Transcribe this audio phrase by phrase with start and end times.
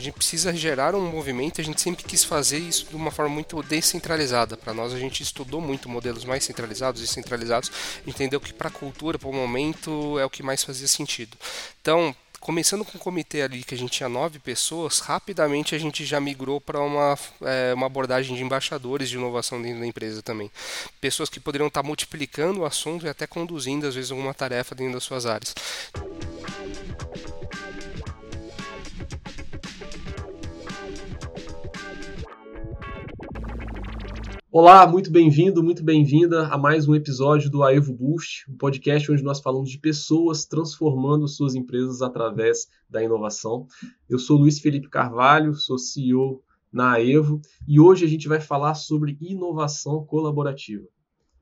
[0.00, 3.62] gente precisa gerar um movimento, a gente sempre quis fazer isso de uma forma muito
[3.62, 4.56] descentralizada.
[4.56, 7.70] Para nós, a gente estudou muito modelos mais centralizados e centralizados,
[8.06, 11.36] entendeu que para a cultura, para o momento, é o que mais fazia sentido.
[11.80, 16.04] Então, começando com o comitê ali, que a gente tinha nove pessoas, rapidamente a gente
[16.04, 20.50] já migrou para uma, é, uma abordagem de embaixadores de inovação dentro da empresa também.
[21.00, 24.94] Pessoas que poderiam estar multiplicando o assunto e até conduzindo, às vezes, alguma tarefa dentro
[24.94, 25.54] das suas áreas.
[34.52, 39.22] Olá, muito bem-vindo, muito bem-vinda a mais um episódio do Aevo Boost, um podcast onde
[39.22, 43.68] nós falamos de pessoas transformando suas empresas através da inovação.
[44.08, 46.42] Eu sou Luiz Felipe Carvalho, sou CEO
[46.72, 50.88] na Aevo e hoje a gente vai falar sobre inovação colaborativa.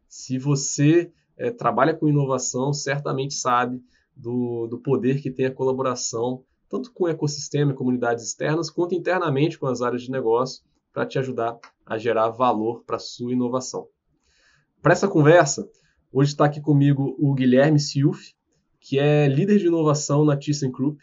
[0.07, 3.83] Se você é, trabalha com inovação, certamente sabe
[4.15, 8.95] do, do poder que tem a colaboração, tanto com o ecossistema e comunidades externas, quanto
[8.95, 10.63] internamente com as áreas de negócio
[10.93, 11.57] para te ajudar
[11.89, 13.89] a gerar valor para sua inovação.
[14.83, 15.69] Para essa conversa,
[16.13, 18.33] hoje está aqui comigo o Guilherme Silf,
[18.81, 20.99] que é líder de inovação na ThyssenKrupp,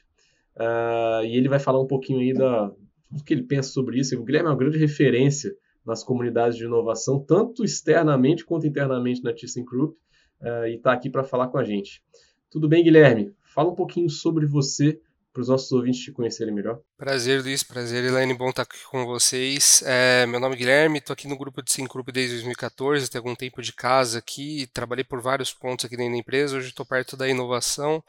[0.56, 2.72] uh, e ele vai falar um pouquinho aí da,
[3.12, 4.18] do que ele pensa sobre isso.
[4.18, 5.54] O Guilherme é uma grande referência
[5.86, 9.96] nas comunidades de inovação, tanto externamente quanto internamente na ThyssenKrupp,
[10.42, 12.04] uh, e está aqui para falar com a gente.
[12.50, 13.34] Tudo bem, Guilherme?
[13.44, 15.00] Fala um pouquinho sobre você
[15.36, 16.80] para os nossos ouvintes te conhecerem melhor.
[16.98, 17.62] Prazer, Luiz.
[17.62, 18.34] Prazer, Elaine.
[18.34, 19.84] Bom estar aqui com vocês.
[19.86, 23.36] É, meu nome é Guilherme, estou aqui no grupo de Syncrup desde 2014, tenho algum
[23.36, 27.18] tempo de casa aqui, trabalhei por vários pontos aqui dentro da empresa, hoje estou perto
[27.18, 28.02] da inovação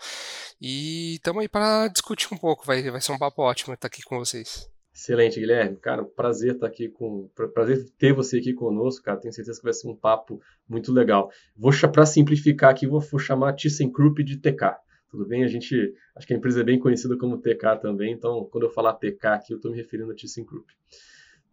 [0.60, 4.02] e estamos aí para discutir um pouco, vai, vai ser um papo ótimo estar aqui
[4.02, 4.70] com vocês.
[4.94, 5.76] Excelente, Guilherme.
[5.78, 7.28] Cara, prazer estar aqui com.
[7.52, 9.20] Prazer ter você aqui conosco, cara.
[9.20, 11.30] Tenho certeza que vai ser um papo muito legal.
[11.54, 15.44] Vou para simplificar aqui, vou, vou chamar a ThyssenKrupp de TK tudo bem?
[15.44, 18.70] A gente, acho que a empresa é bem conhecida como TK também, então quando eu
[18.70, 20.66] falar TK aqui, eu estou me referindo a ThyssenKrupp.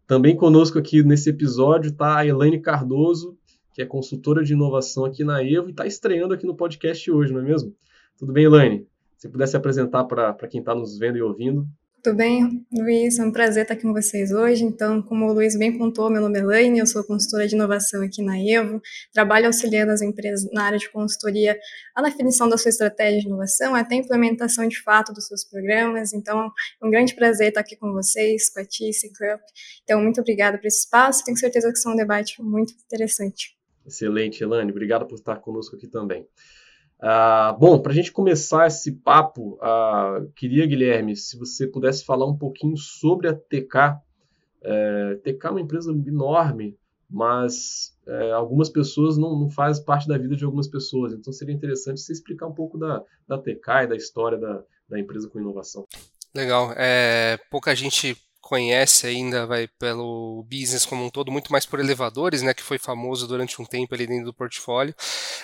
[0.06, 3.38] Também conosco aqui nesse episódio está a Elaine Cardoso,
[3.72, 7.32] que é consultora de inovação aqui na Evo e está estreando aqui no podcast hoje,
[7.32, 7.74] não é mesmo?
[8.18, 8.86] Tudo bem, Elaine?
[9.16, 11.66] Se pudesse apresentar para quem está nos vendo e ouvindo.
[12.04, 13.18] Tudo bem, Luiz?
[13.18, 14.62] É um prazer estar aqui com vocês hoje.
[14.62, 18.02] Então, como o Luiz bem pontuou, meu nome é Elaine, eu sou consultora de inovação
[18.02, 18.78] aqui na Evo,
[19.10, 21.58] trabalho auxiliando as empresas na área de consultoria
[21.94, 26.12] a definição da sua estratégia de inovação, até a implementação de fato dos seus programas.
[26.12, 29.40] Então, é um grande prazer estar aqui com vocês, com a Tice, Cup.
[29.84, 33.56] Então, muito obrigada por esse espaço, tenho certeza que isso é um debate muito interessante.
[33.86, 36.28] Excelente, Elaine, obrigado por estar conosco aqui também.
[37.06, 42.24] Ah, bom, para a gente começar esse papo, uh, queria, Guilherme, se você pudesse falar
[42.24, 44.00] um pouquinho sobre a TK.
[44.62, 46.78] É, TK é uma empresa enorme,
[47.10, 51.12] mas é, algumas pessoas não, não faz parte da vida de algumas pessoas.
[51.12, 54.98] Então seria interessante você explicar um pouco da, da TK e da história da, da
[54.98, 55.84] empresa com inovação.
[56.34, 56.72] Legal.
[56.74, 62.42] É, pouca gente conhece ainda vai pelo business como um todo, muito mais por elevadores,
[62.42, 64.94] né, que foi famoso durante um tempo ali dentro do portfólio.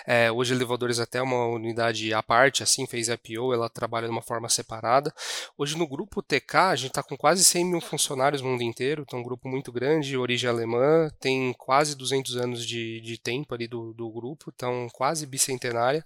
[0.06, 4.12] É, hoje elevadores até é uma unidade à parte, assim, fez IPO, ela trabalha de
[4.12, 5.14] uma forma separada.
[5.56, 9.02] Hoje no grupo TK, a gente está com quase 100 mil funcionários no mundo inteiro,
[9.06, 13.66] então um grupo muito grande, origem alemã, tem quase 200 anos de, de tempo ali
[13.66, 16.04] do, do grupo, então quase bicentenária.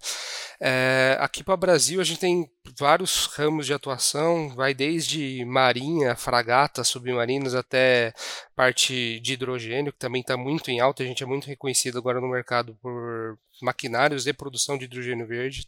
[0.61, 6.15] É, aqui para o Brasil a gente tem vários ramos de atuação, vai desde marinha,
[6.15, 8.13] fragata, submarinos até
[8.55, 11.03] parte de hidrogênio, que também está muito em alta.
[11.03, 15.67] A gente é muito reconhecido agora no mercado por maquinários de produção de hidrogênio verde.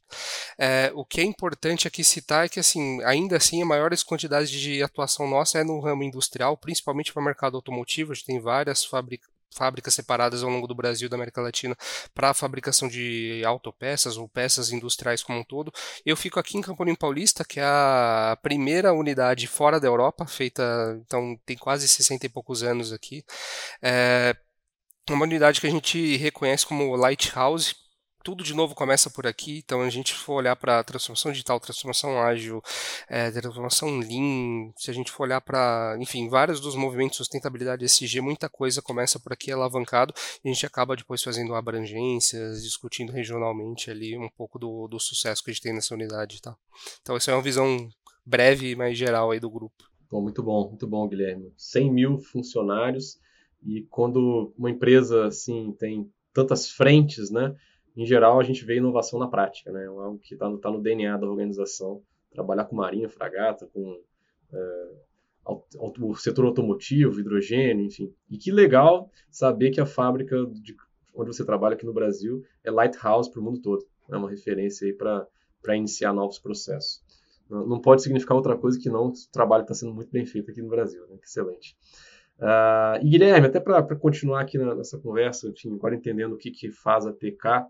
[0.58, 4.60] É, o que é importante aqui citar é que, assim, ainda assim, a maior quantidade
[4.60, 8.12] de atuação nossa é no ramo industrial, principalmente para o mercado automotivo.
[8.12, 11.76] A gente tem várias fábricas fábricas separadas ao longo do Brasil e da América Latina
[12.14, 15.72] para a fabricação de autopeças ou peças industriais como um todo.
[16.04, 21.00] Eu fico aqui em Campolim Paulista, que é a primeira unidade fora da Europa, feita,
[21.06, 23.24] então tem quase 60 e poucos anos aqui.
[23.82, 24.36] É
[25.10, 27.74] uma unidade que a gente reconhece como Lighthouse,
[28.26, 29.62] tudo de novo começa por aqui.
[29.64, 32.60] Então, a gente for olhar para transformação digital, transformação ágil,
[33.08, 37.84] é, transformação lean, se a gente for olhar para, enfim, vários dos movimentos de sustentabilidade
[37.84, 40.12] SG, muita coisa começa por aqui alavancado
[40.44, 45.44] e a gente acaba depois fazendo abrangências, discutindo regionalmente ali um pouco do, do sucesso
[45.44, 46.56] que a gente tem nessa unidade, tá?
[47.00, 47.88] Então, essa é uma visão
[48.24, 49.84] breve, mas geral aí do grupo.
[50.10, 51.54] Bom, muito bom, muito bom, Guilherme.
[51.56, 53.20] 100 mil funcionários
[53.64, 57.54] e quando uma empresa assim tem tantas frentes, né?
[57.96, 59.84] Em geral, a gente vê inovação na prática, né?
[59.84, 62.02] É algo que está no, tá no DNA da organização.
[62.30, 63.98] Trabalhar com marinha, fragata, com
[64.52, 64.92] é,
[65.98, 68.12] o setor automotivo, hidrogênio, enfim.
[68.30, 70.76] E que legal saber que a fábrica de,
[71.14, 73.86] onde você trabalha aqui no Brasil é Lighthouse para o mundo todo.
[74.10, 77.02] É uma referência aí para iniciar novos processos.
[77.48, 80.60] não pode significar outra coisa que não o trabalho está sendo muito bem feito aqui
[80.60, 81.06] no Brasil.
[81.08, 81.16] Né?
[81.22, 81.76] Excelente.
[82.38, 86.50] Uh, e Guilherme, até para continuar aqui na, nessa conversa, enfim, agora entendendo o que,
[86.50, 87.66] que faz a TK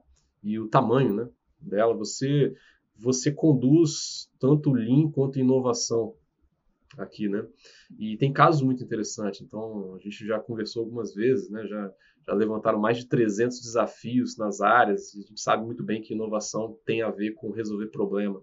[0.47, 1.29] e o tamanho né,
[1.61, 2.55] dela, você,
[2.97, 6.15] você conduz tanto Lean quanto inovação
[6.97, 7.45] aqui, né?
[7.99, 11.67] E tem casos muito interessantes, então a gente já conversou algumas vezes, né?
[11.67, 11.93] Já,
[12.29, 16.79] já levantaram mais de 300 desafios nas áreas, a gente sabe muito bem que inovação
[16.87, 18.41] tem a ver com resolver problema.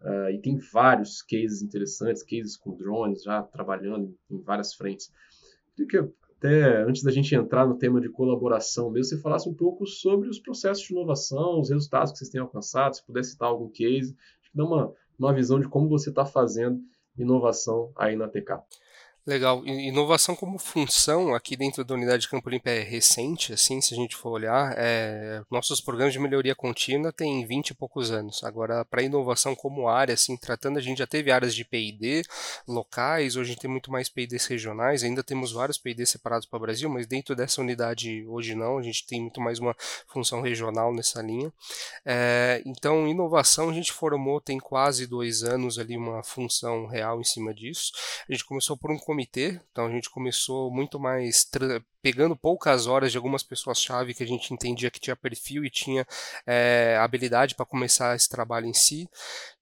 [0.00, 5.10] Uh, e tem vários cases interessantes, cases com drones, já trabalhando em várias frentes.
[5.74, 9.54] Queria que até antes da gente entrar no tema de colaboração mesmo, você falasse um
[9.54, 13.48] pouco sobre os processos de inovação, os resultados que vocês têm alcançado, se puder citar
[13.48, 14.14] algum case,
[14.54, 16.80] dá uma, uma visão de como você está fazendo
[17.16, 18.60] inovação aí na TK.
[19.26, 19.66] Legal.
[19.66, 23.96] Inovação como função aqui dentro da unidade de Campo Limpo é recente, assim, se a
[23.96, 24.74] gente for olhar.
[24.76, 28.44] É, nossos programas de melhoria contínua têm 20 e poucos anos.
[28.44, 32.22] Agora, para inovação como área, assim, tratando, a gente já teve áreas de P&D
[32.68, 36.58] locais, hoje a gente tem muito mais P&Ds regionais, ainda temos vários P&Ds separados para
[36.58, 39.74] o Brasil, mas dentro dessa unidade hoje não, a gente tem muito mais uma
[40.06, 41.50] função regional nessa linha.
[42.04, 47.24] É, então, inovação a gente formou tem quase dois anos ali uma função real em
[47.24, 47.90] cima disso.
[48.28, 51.48] A gente começou por um comitê, então a gente começou muito mais
[52.02, 56.06] pegando poucas horas de algumas pessoas-chave que a gente entendia que tinha perfil e tinha
[56.44, 59.08] é, habilidade para começar esse trabalho em si.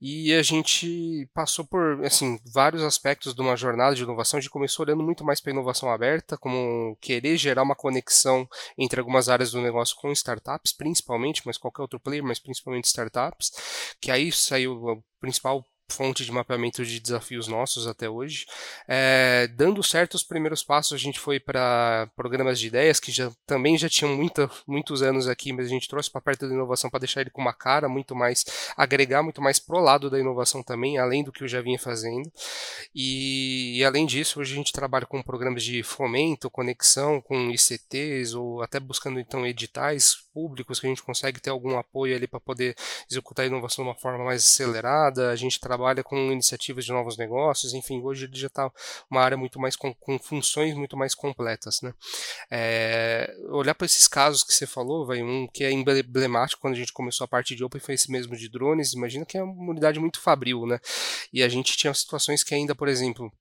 [0.00, 4.38] E a gente passou por assim vários aspectos de uma jornada de inovação.
[4.38, 8.98] A gente começou olhando muito mais para inovação aberta, como querer gerar uma conexão entre
[8.98, 13.52] algumas áreas do negócio com startups, principalmente, mas qualquer outro player, mas principalmente startups.
[14.00, 18.46] Que aí saiu o principal fonte de mapeamento de desafios nossos até hoje.
[18.88, 23.30] É, dando certo os primeiros passos, a gente foi para programas de ideias que já,
[23.46, 26.90] também já tinham muita, muitos anos aqui, mas a gente trouxe para perto da inovação
[26.90, 28.44] para deixar ele com uma cara muito mais,
[28.76, 32.32] agregar muito mais pro lado da inovação também, além do que eu já vinha fazendo.
[32.94, 38.34] E, e além disso, hoje a gente trabalha com programas de fomento, conexão com ICTs
[38.34, 42.40] ou até buscando então editais públicos que a gente consegue ter algum apoio ali para
[42.40, 42.74] poder
[43.10, 45.30] executar a inovação de uma forma mais acelerada.
[45.30, 48.70] A gente trabalha com iniciativas de novos negócios, enfim, hoje ele já está
[49.10, 51.92] uma área muito mais com, com, funções muito mais completas, né?
[52.50, 56.78] É, olhar para esses casos que você falou, vai um que é emblemático quando a
[56.78, 58.92] gente começou a parte de Open foi esse mesmo de drones.
[58.92, 60.78] Imagina que é uma unidade muito fabril, né?
[61.32, 63.32] E a gente tinha situações que ainda, por exemplo,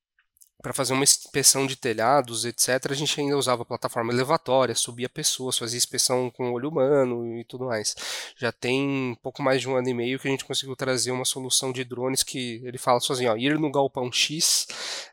[0.61, 5.57] para fazer uma inspeção de telhados, etc., a gente ainda usava plataforma elevatória, subia pessoas,
[5.57, 7.95] fazia inspeção com olho humano e tudo mais.
[8.37, 11.25] Já tem pouco mais de um ano e meio que a gente conseguiu trazer uma
[11.25, 14.67] solução de drones que ele fala sozinho, ó, ir no galpão X,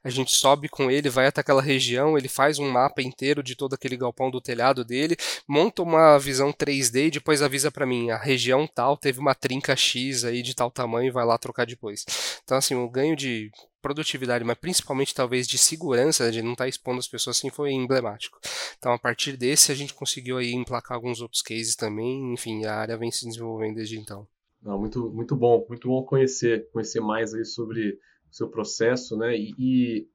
[0.04, 3.54] a gente sobe com ele, vai até aquela região, ele faz um mapa inteiro de
[3.54, 5.16] todo aquele galpão do telhado dele,
[5.46, 9.74] monta uma visão 3D e depois avisa para mim, a região tal teve uma trinca
[9.74, 12.04] X aí de tal tamanho vai lá trocar depois.
[12.44, 13.50] Então assim, o ganho de
[13.88, 17.72] produtividade, mas principalmente talvez de segurança, de não estar tá expondo as pessoas assim, foi
[17.72, 18.38] emblemático.
[18.78, 22.74] Então, a partir desse, a gente conseguiu aí emplacar alguns outros cases também, enfim, a
[22.74, 24.26] área vem se desenvolvendo desde então.
[24.62, 27.98] Não, muito, muito bom, muito bom conhecer, conhecer mais aí sobre
[28.30, 30.08] o seu processo, né, e, e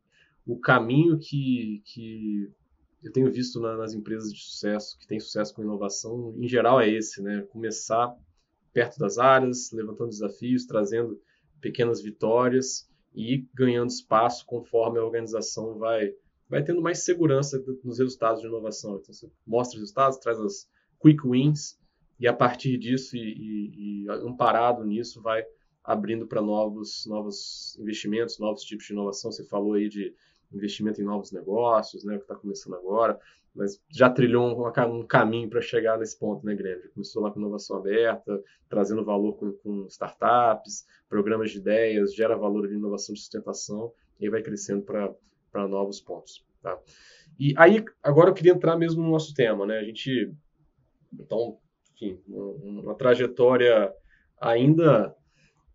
[0.45, 2.51] o caminho que, que
[3.01, 6.79] eu tenho visto na, nas empresas de sucesso, que têm sucesso com inovação, em geral
[6.79, 8.15] é esse, né, começar
[8.71, 11.19] perto das áreas, levantando desafios, trazendo
[11.63, 16.13] pequenas vitórias, e ir ganhando espaço conforme a organização vai,
[16.49, 18.97] vai tendo mais segurança nos resultados de inovação.
[18.97, 20.67] Então, você mostra os resultados, traz as
[21.01, 21.77] quick wins,
[22.19, 25.43] e a partir disso, e, e, e amparado nisso, vai
[25.83, 29.31] abrindo para novos, novos investimentos, novos tipos de inovação.
[29.31, 30.13] Você falou aí de
[30.53, 33.19] investimento em novos negócios, né, que está começando agora,
[33.55, 36.91] mas já trilhou um, um caminho para chegar nesse ponto, né, Grêmio?
[36.93, 42.67] Começou lá com inovação aberta, trazendo valor com, com, startups, programas de ideias, gera valor
[42.67, 46.79] de inovação de sustentação e vai crescendo para novos pontos, tá?
[47.39, 49.79] E aí, agora eu queria entrar mesmo no nosso tema, né?
[49.79, 50.33] A gente,
[51.13, 51.59] então,
[51.93, 53.93] enfim, uma trajetória
[54.39, 55.15] ainda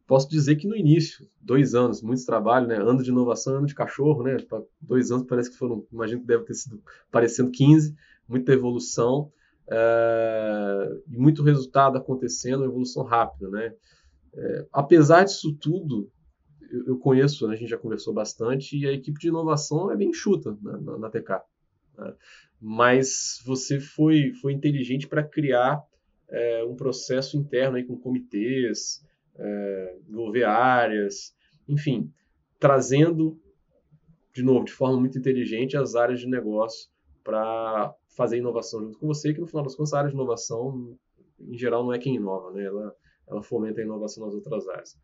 [0.08, 2.76] posso dizer que no início, dois anos, muito trabalho, né?
[2.76, 4.38] Ano de inovação, ano de cachorro, né?
[4.80, 7.94] Dois anos parece que foram, imagino que deve ter sido parecendo 15,
[8.26, 9.30] muita evolução
[9.70, 13.74] é, e muito resultado acontecendo, evolução rápida, né?
[14.34, 16.10] É, apesar disso tudo,
[16.70, 19.96] eu, eu conheço, né, a gente já conversou bastante, e a equipe de inovação é
[19.96, 21.42] bem chuta na, na, na TK.
[21.98, 22.14] Né?
[22.58, 25.82] Mas você foi, foi inteligente para criar
[26.30, 29.02] é, um processo interno aí com comitês,
[29.38, 31.34] é, envolver áreas,
[31.68, 32.12] enfim,
[32.58, 33.40] trazendo,
[34.34, 36.90] de novo, de forma muito inteligente as áreas de negócio
[37.22, 40.98] para fazer inovação junto com você, que no final das contas a área de inovação,
[41.38, 42.64] em geral, não é quem inova, né?
[42.64, 42.94] ela,
[43.28, 44.98] ela fomenta a inovação nas outras áreas.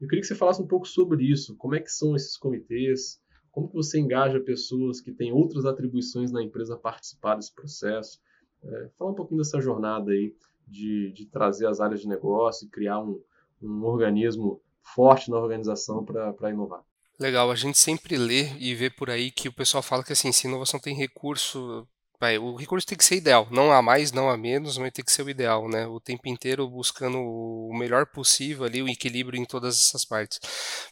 [0.00, 1.56] Eu queria que você falasse um pouco sobre isso.
[1.56, 3.20] Como é que são esses comitês?
[3.50, 8.20] Como que você engaja pessoas que têm outras atribuições na empresa a participar desse processo?
[8.62, 10.34] É, fala um pouquinho dessa jornada aí
[10.66, 13.20] de, de trazer as áreas de negócio e criar um,
[13.62, 16.82] um organismo forte na organização para inovar.
[17.18, 20.32] Legal, a gente sempre lê e vê por aí que o pessoal fala que assim,
[20.32, 21.86] se inovação tem recurso
[22.24, 25.04] vai, o recurso tem que ser ideal, não há mais, não há menos, mas tem
[25.04, 25.86] que ser o ideal, né?
[25.86, 30.40] O tempo inteiro buscando o melhor possível ali, o equilíbrio em todas essas partes.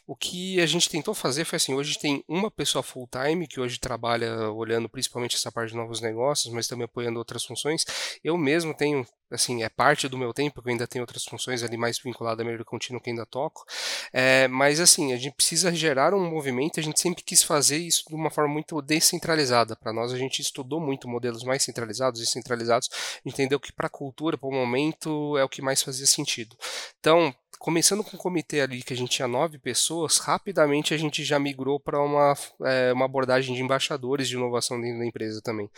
[0.05, 3.59] O que a gente tentou fazer foi assim, hoje tem uma pessoa full time que
[3.59, 7.83] hoje trabalha olhando principalmente essa parte de novos negócios, mas também apoiando outras funções.
[8.23, 11.63] Eu mesmo tenho assim, é parte do meu tempo, porque eu ainda tenho outras funções
[11.63, 13.65] ali mais vinculadas à melhoria contínua que ainda toco.
[14.11, 18.03] É, mas assim, a gente precisa gerar um movimento, a gente sempre quis fazer isso
[18.07, 19.75] de uma forma muito descentralizada.
[19.75, 22.89] Para nós, a gente estudou muito modelos mais centralizados e centralizados,
[23.25, 26.55] entendeu que para a cultura, para o momento, é o que mais fazia sentido.
[26.99, 31.23] Então, começando com o comitê ali, que a gente tinha nove pessoas, rapidamente a gente
[31.23, 32.33] já migrou para uma,
[32.65, 35.69] é, uma abordagem de embaixadores de inovação dentro da empresa também.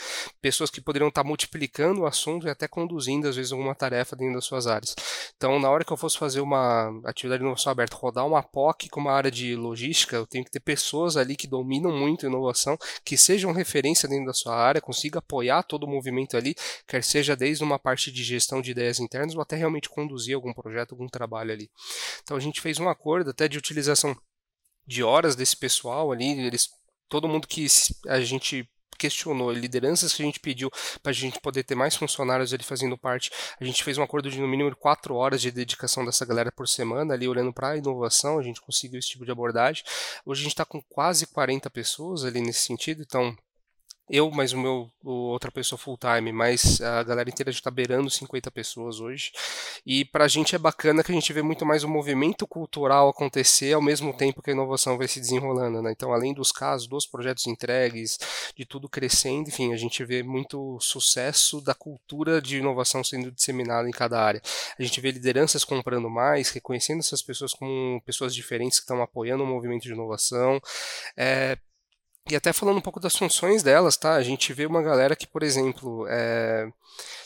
[0.42, 4.36] Pessoas que poderiam estar multiplicando o assunto e até conduzindo, às vezes, alguma tarefa dentro
[4.36, 4.96] das suas áreas.
[5.36, 8.90] Então, na hora que eu fosse fazer uma atividade de inovação aberta, rodar uma POC
[8.90, 12.78] com uma área de logística, eu tenho que ter pessoas ali que dominam muito inovação,
[13.04, 16.56] que sejam referência dentro da sua área, consiga apoiar todo o movimento ali,
[16.88, 20.54] quer seja desde uma parte de gestão de ideias internas ou até realmente conduzir algum
[20.54, 21.65] projeto, algum trabalho ali.
[22.24, 24.16] Então a gente fez um acordo até de utilização
[24.86, 26.70] de horas desse pessoal ali, eles,
[27.10, 27.66] todo mundo que
[28.08, 32.54] a gente questionou, lideranças que a gente pediu para a gente poder ter mais funcionários
[32.54, 33.30] ali fazendo parte.
[33.60, 36.68] A gente fez um acordo de no mínimo quatro horas de dedicação dessa galera por
[36.68, 39.84] semana, ali olhando para a inovação, a gente conseguiu esse tipo de abordagem.
[40.26, 43.36] Hoje a gente está com quase 40 pessoas ali nesse sentido, então
[44.10, 48.10] eu mais o meu outra pessoa full time, mas a galera inteira já está beirando
[48.10, 49.32] 50 pessoas hoje.
[49.86, 53.10] E para a gente é bacana que a gente vê muito mais o movimento cultural
[53.10, 55.92] acontecer ao mesmo tempo que a inovação vai se desenrolando, né?
[55.92, 58.18] Então, além dos casos, dos projetos entregues,
[58.56, 63.88] de tudo crescendo, enfim, a gente vê muito sucesso da cultura de inovação sendo disseminada
[63.88, 64.42] em cada área.
[64.78, 69.44] A gente vê lideranças comprando mais, reconhecendo essas pessoas como pessoas diferentes que estão apoiando
[69.44, 70.60] o movimento de inovação.
[71.18, 71.58] É,
[72.30, 74.16] e até falando um pouco das funções delas, tá?
[74.16, 76.68] A gente vê uma galera que, por exemplo, é,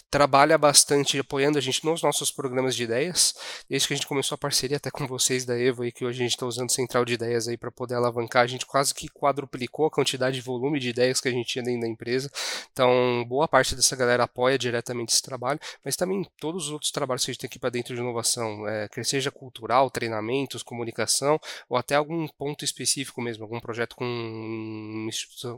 [0.10, 3.36] trabalha bastante apoiando a gente nos nossos programas de ideias.
[3.70, 6.20] Desde que a gente começou a parceria até com vocês da Evo, aí, que hoje
[6.20, 9.08] a gente está usando central de ideias aí para poder alavancar, a gente quase que
[9.08, 12.30] quadruplicou a quantidade de volume de ideias que a gente tinha dentro da empresa.
[12.72, 17.24] Então, boa parte dessa galera apoia diretamente esse trabalho, mas também todos os outros trabalhos
[17.24, 21.78] que a gente tem aqui para dentro de inovação, é, seja cultural, treinamentos, comunicação, ou
[21.78, 25.10] até algum ponto específico mesmo, algum projeto com um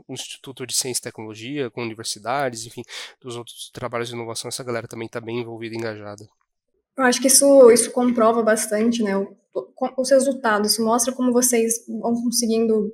[0.08, 2.82] instituto de ciência e tecnologia, com universidades, enfim,
[3.20, 6.26] dos outros trabalhos de inovação essa galera também está bem envolvida e engajada.
[6.96, 9.16] Eu acho que isso, isso comprova bastante, né,
[9.98, 12.90] os resultados, isso mostra como vocês vão conseguindo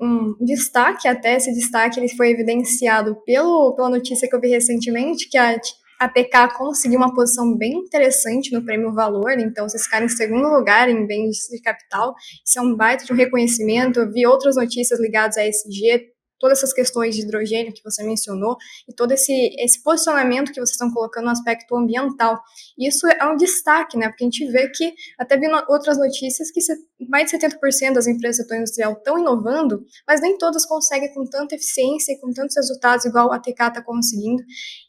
[0.00, 5.28] um destaque, até esse destaque ele foi evidenciado pelo, pela notícia que eu vi recentemente,
[5.28, 5.58] que a,
[5.98, 10.48] a PK conseguiu uma posição bem interessante no prêmio Valor, então vocês ficaram em segundo
[10.48, 14.56] lugar em bens de capital, isso é um baita de um reconhecimento, eu vi outras
[14.56, 16.10] notícias ligadas a SG,
[16.42, 18.56] todas essas questões de hidrogênio que você mencionou
[18.88, 22.42] e todo esse, esse posicionamento que vocês estão colocando no aspecto ambiental.
[22.76, 24.08] Isso é um destaque, né?
[24.08, 26.60] Porque a gente vê que, até vi outras notícias, que
[27.08, 31.24] mais de 70% das empresas do setor industrial estão inovando, mas nem todas conseguem com
[31.24, 34.42] tanta eficiência e com tantos resultados igual a TK está conseguindo.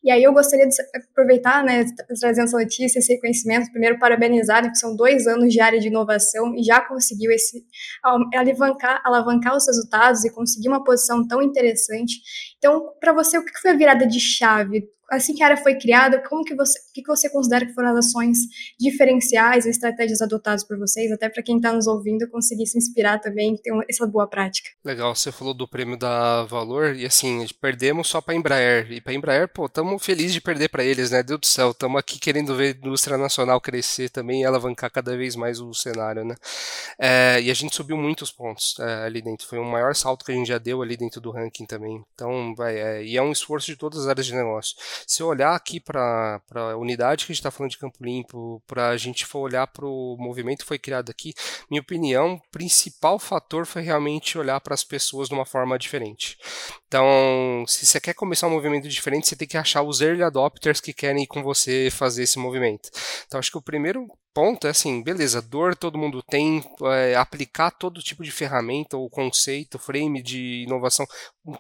[0.04, 0.76] E aí eu gostaria de
[1.12, 1.86] aproveitar, né,
[2.20, 5.88] trazendo essa notícia, esse reconhecimento, primeiro parabenizar, né, que são dois anos de área de
[5.88, 7.64] inovação e já conseguiu esse
[8.34, 12.14] alavancar, alavancar os resultados e conseguir uma posição tão interessante.
[12.64, 14.90] Então, para você, o que foi a virada de chave?
[15.12, 17.90] Assim que a área foi criada, como que você, o que você considera que foram
[17.90, 18.38] as ações
[18.80, 23.56] diferenciais, estratégias adotadas por vocês, até para quem está nos ouvindo conseguir se inspirar também
[23.58, 24.70] ter essa boa prática?
[24.84, 28.92] Legal, você falou do prêmio da Valor e assim, perdemos só para Embraer.
[28.92, 31.22] E para Embraer, pô, estamos felizes de perder para eles, né?
[31.22, 35.16] Deus do céu, estamos aqui querendo ver a indústria nacional crescer também e alavancar cada
[35.16, 36.36] vez mais o cenário, né?
[36.98, 40.32] É, e a gente subiu muitos pontos é, ali dentro, foi o maior salto que
[40.32, 42.04] a gente já deu ali dentro do ranking também.
[42.16, 44.76] Então, vai, é, e é um esforço de todas as áreas de negócio.
[45.08, 48.62] Se eu olhar aqui para a unidade que a gente está falando de Campo Limpo,
[48.68, 51.34] para a gente for olhar para o movimento que foi criado aqui,
[51.70, 56.38] minha opinião, o principal fator foi realmente olhar para as pessoas de uma forma diferente.
[56.88, 60.80] Então, se você quer começar um movimento diferente, você tem que achar os early adopters
[60.80, 62.90] que querem ir com você fazer esse movimento.
[63.26, 67.70] Então, acho que o primeiro ponto é assim, beleza, dor todo mundo tem, é, aplicar
[67.72, 71.06] todo tipo de ferramenta ou conceito, frame de inovação,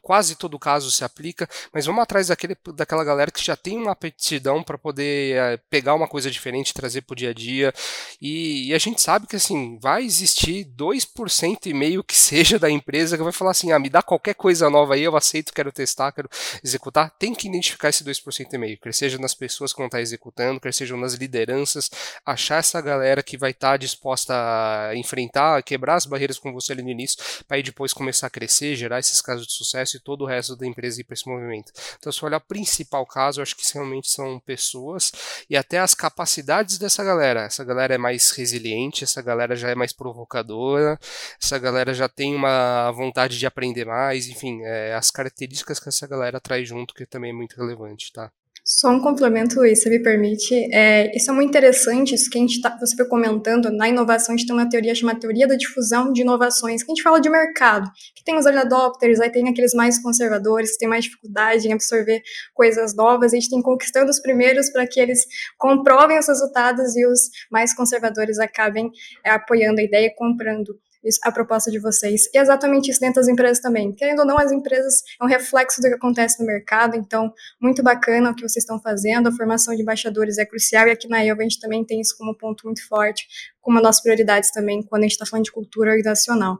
[0.01, 3.91] quase todo caso se aplica, mas vamos atrás daquele, daquela galera que já tem uma
[3.91, 7.73] aptidão para poder é, pegar uma coisa diferente, trazer para o dia a dia,
[8.21, 12.69] e, e, a gente sabe que assim, vai existir 2% e meio que seja da
[12.69, 15.71] empresa que vai falar assim, ah, me dá qualquer coisa nova aí, eu aceito, quero
[15.71, 16.29] testar, quero
[16.63, 20.01] executar, tem que identificar esse 2% e meio, quer seja nas pessoas que vão estar
[20.01, 21.89] executando, quer sejam nas lideranças,
[22.25, 26.71] achar essa galera que vai estar tá disposta a enfrentar, quebrar as barreiras com você
[26.71, 27.17] ali no início,
[27.47, 30.55] para aí depois começar a crescer, gerar esses casos de sucesso e todo o resto
[30.55, 31.71] da empresa ir para esse movimento.
[31.99, 35.11] Então, se olhar o principal caso, eu acho que realmente são pessoas
[35.49, 37.41] e até as capacidades dessa galera.
[37.41, 40.97] Essa galera é mais resiliente, essa galera já é mais provocadora,
[41.41, 46.07] essa galera já tem uma vontade de aprender mais, enfim, é, as características que essa
[46.07, 48.31] galera traz junto, que também é muito relevante, tá?
[48.75, 50.51] Só um complemento, Luiz, se me permite.
[50.73, 54.33] É, isso é muito interessante, isso que a gente tá, você foi comentando, na inovação
[54.33, 57.21] a gente tem uma teoria chamada teoria da difusão de inovações, que a gente fala
[57.21, 61.03] de mercado, que tem os early adopters, aí tem aqueles mais conservadores, que têm mais
[61.03, 62.23] dificuldade em absorver
[62.55, 65.23] coisas novas, a gente tem conquistando os primeiros para que eles
[65.55, 68.89] comprovem os resultados e os mais conservadores acabem
[69.23, 70.75] é, apoiando a ideia e comprando
[71.23, 72.29] a proposta de vocês.
[72.33, 73.91] E é exatamente isso dentro das empresas também.
[73.93, 77.83] Querendo ou não, as empresas é um reflexo do que acontece no mercado, então, muito
[77.83, 81.23] bacana o que vocês estão fazendo, a formação de embaixadores é crucial, e aqui na
[81.25, 83.27] ELVA a gente também tem isso como ponto muito forte,
[83.61, 86.59] como as nossas prioridades também, quando a gente está falando de cultura organizacional.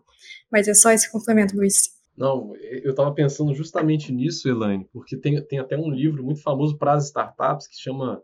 [0.52, 1.94] Mas é só esse complemento, Luiz.
[2.16, 6.78] Não, eu estava pensando justamente nisso, Elaine, porque tem, tem até um livro muito famoso
[6.78, 8.22] para as startups que chama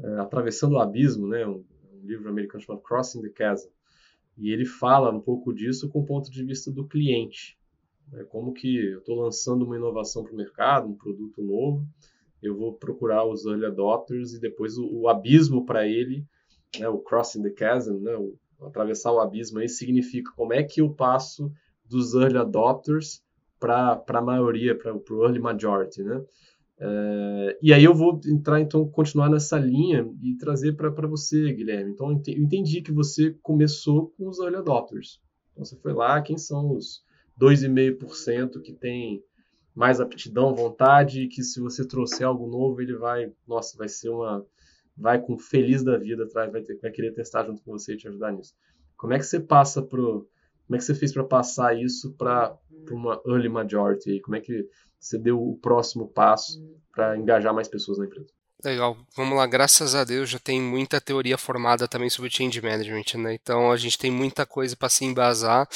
[0.00, 1.46] é, Atravessando o Abismo, né?
[1.46, 3.68] Um, um livro americano chamado Crossing the Chasm
[4.38, 7.58] e ele fala um pouco disso com o ponto de vista do cliente.
[8.12, 8.24] Né?
[8.24, 11.86] Como que eu estou lançando uma inovação para o mercado, um produto novo,
[12.42, 16.24] eu vou procurar os early adopters e depois o, o abismo para ele,
[16.78, 20.80] né, o crossing the chasm, né, o, atravessar o abismo aí significa como é que
[20.80, 21.52] eu passo
[21.84, 23.22] dos early adopters
[23.58, 26.24] para a maioria, para o early majority, né?
[26.80, 31.90] É, e aí eu vou entrar, então, continuar nessa linha e trazer para você, Guilherme.
[31.90, 35.20] Então, eu entendi que você começou com os early adopters.
[35.52, 37.02] Então, você foi lá, quem são os
[37.40, 39.22] 2,5% que tem
[39.74, 44.08] mais aptidão, vontade, e que se você trouxer algo novo, ele vai, nossa, vai ser
[44.08, 44.44] uma,
[44.96, 48.08] vai com feliz da vida atrás, vai, vai querer testar junto com você e te
[48.08, 48.54] ajudar nisso.
[48.96, 50.28] Como é que você passa pro,
[50.66, 52.56] como é que você fez para passar isso para
[52.90, 54.20] uma early majority?
[54.20, 56.60] Como é que você deu o próximo passo
[56.92, 58.32] para engajar mais pessoas na empresa.
[58.64, 63.04] Legal, vamos lá, graças a Deus já tem muita teoria formada também sobre change management,
[63.14, 63.34] né?
[63.34, 65.68] Então a gente tem muita coisa para se embasar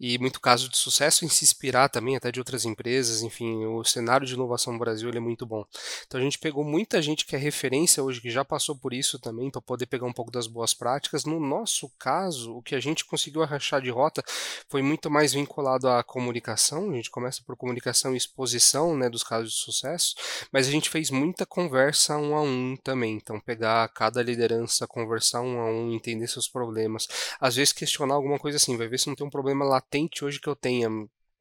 [0.00, 3.84] e muito caso de sucesso em se inspirar também, até de outras empresas, enfim, o
[3.84, 5.62] cenário de inovação no Brasil é muito bom.
[6.06, 9.18] Então a gente pegou muita gente que é referência hoje, que já passou por isso
[9.18, 11.26] também, para poder pegar um pouco das boas práticas.
[11.26, 14.24] No nosso caso, o que a gente conseguiu arrachar de rota
[14.70, 19.22] foi muito mais vinculado à comunicação, a gente começa por comunicação e exposição, né, dos
[19.22, 20.14] casos de sucesso,
[20.50, 23.14] mas a gente fez muita conversa um a um também.
[23.16, 27.06] Então, pegar cada liderança, conversar um a um, entender seus problemas.
[27.40, 30.40] Às vezes, questionar alguma coisa assim, vai ver se não tem um problema latente hoje
[30.40, 30.88] que eu tenha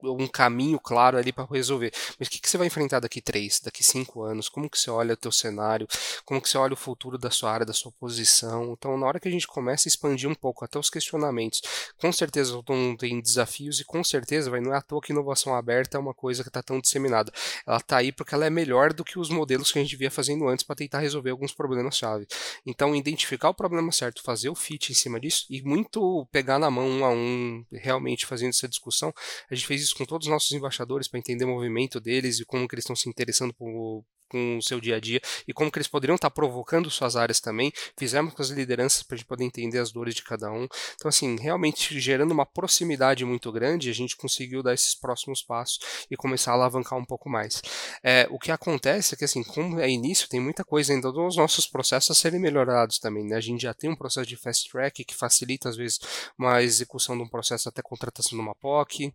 [0.04, 1.92] um caminho claro ali para resolver.
[2.20, 4.50] Mas o que, que, você vai enfrentar daqui três, daqui cinco anos?
[4.50, 5.88] Como que você olha o teu cenário?
[6.26, 8.74] Como que você olha o futuro da sua área, da sua posição?
[8.74, 11.62] Então, na hora que a gente começa a expandir um pouco até os questionamentos,
[12.00, 15.12] com certeza todo mundo tem desafios e com certeza vai, não é à toa que
[15.12, 17.32] inovação aberta é uma coisa que está tão disseminada.
[17.66, 20.12] Ela está aí porque ela é melhor do que os modelos que a gente via
[20.12, 22.28] fazendo antes para tentar resolver alguns problemas-chave.
[22.66, 26.70] Então, identificar o problema certo, fazer o fit em cima disso e muito pegar na
[26.70, 29.14] mão um a um, realmente fazendo essa discussão.
[29.50, 32.46] A gente fez isso com todos os nossos embaixadores para entender o movimento deles e
[32.46, 35.70] como que eles estão se interessando por, com o seu dia a dia e como
[35.70, 37.74] que eles poderiam estar provocando suas áreas também.
[38.00, 40.68] Fizemos com as lideranças para a gente poder entender as dores de cada um.
[40.96, 45.80] Então, assim, realmente gerando uma proximidade muito grande, a gente conseguiu dar esses próximos passos
[46.10, 47.62] e começar a alavancar um pouco mais.
[48.02, 51.36] É, o que acontece é que, assim, como é início, tem muita coisa ainda dos
[51.36, 53.26] nossos processos a serem melhorados também.
[53.26, 53.36] Né?
[53.36, 56.00] A gente já tem um processo de fast track que facilita, às vezes,
[56.38, 59.14] uma execução de um processo até contratação de uma POC.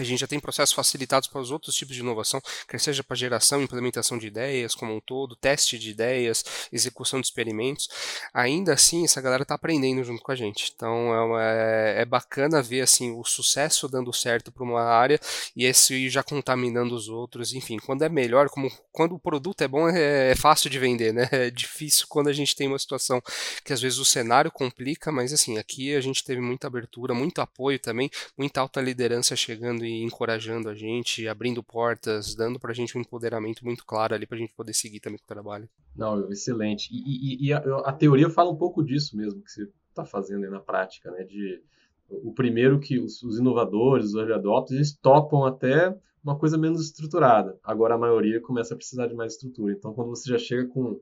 [0.00, 3.16] A gente já tem processos facilitados para os outros tipos de inovação, quer seja para
[3.16, 7.88] geração implementação de ideias como um todo, teste de ideias, execução de experimentos.
[8.32, 10.72] Ainda assim, essa galera está aprendendo junto com a gente.
[10.74, 15.20] Então é, é bacana ver assim o sucesso dando certo para uma área
[15.54, 17.52] e esse já contaminando os outros.
[17.52, 21.12] Enfim, quando é melhor, como quando o produto é bom, é, é fácil de vender,
[21.12, 21.28] né?
[21.32, 23.22] É difícil quando a gente tem uma situação
[23.64, 27.40] que às vezes o cenário complica, mas assim aqui a gente teve muita abertura, muito
[27.40, 32.74] apoio também, muita alta liderança chegando e encorajando a gente, abrindo portas, dando para a
[32.74, 35.68] gente um empoderamento muito claro ali para a gente poder seguir também com o trabalho.
[35.96, 36.88] Não, excelente.
[36.92, 40.44] E, e, e a, a, teoria fala um pouco disso mesmo que você está fazendo
[40.44, 41.24] aí na prática, né?
[41.24, 41.62] De
[42.08, 46.84] o primeiro que os, os inovadores, os early adopters, eles topam até uma coisa menos
[46.84, 47.58] estruturada.
[47.62, 49.72] Agora a maioria começa a precisar de mais estrutura.
[49.72, 51.00] Então, quando você já chega com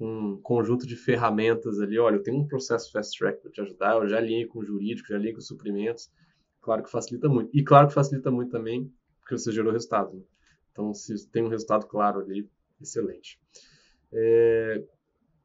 [0.00, 3.96] um conjunto de ferramentas ali, olha, eu tenho um processo fast track para te ajudar,
[3.96, 6.10] eu já alinhei com o jurídico, já alinhei com os suprimentos,
[6.68, 7.48] claro que facilita muito.
[7.56, 10.14] E claro que facilita muito também porque você gerou resultado.
[10.14, 10.22] Né?
[10.70, 12.46] Então, se tem um resultado claro ali,
[12.78, 13.40] excelente.
[14.12, 14.84] É,